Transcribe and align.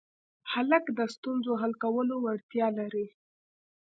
هلک 0.51 0.85
د 0.97 0.99
ستونزو 1.13 1.51
حل 1.61 1.73
کولو 1.83 2.15
وړتیا 2.25 2.67
لري. 2.79 3.05